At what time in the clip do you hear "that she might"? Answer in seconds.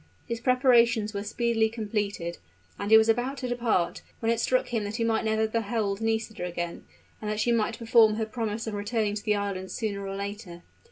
7.29-7.77